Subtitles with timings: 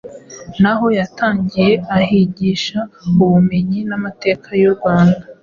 [0.61, 2.79] Naho yatangiye ahigisha
[3.23, 5.23] Ubumenyi n’Amateka y’u Rwanda.